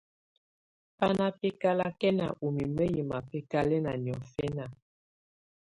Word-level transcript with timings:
Bá 0.97 1.07
ná 1.17 1.25
bɛ́kálakɛná 1.37 2.25
ú 2.45 2.47
mimǝ́ 2.55 2.87
yɛ́ 2.95 3.07
mabɛkalɛna 3.11 3.91
niɔ́fɛna. 4.03 4.65